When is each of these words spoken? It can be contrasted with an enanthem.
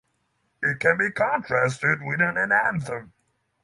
It 0.63 0.79
can 0.79 0.97
be 0.97 1.11
contrasted 1.11 2.01
with 2.01 2.21
an 2.21 2.33
enanthem. 2.35 3.11